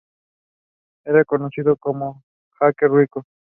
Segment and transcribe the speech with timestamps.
[1.05, 3.23] Era conocido como un jeque rico.